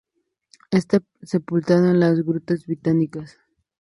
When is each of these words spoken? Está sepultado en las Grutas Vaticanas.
Está 0.71 0.99
sepultado 1.21 1.89
en 1.91 1.99
las 1.99 2.23
Grutas 2.23 2.65
Vaticanas. 2.65 3.37